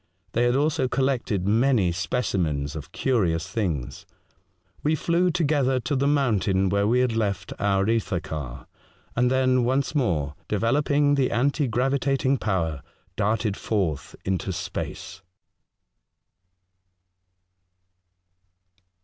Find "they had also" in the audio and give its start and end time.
0.31-0.87